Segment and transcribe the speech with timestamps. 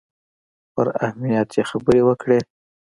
[0.73, 2.39] پر اهمیت یې خبرې وکړې.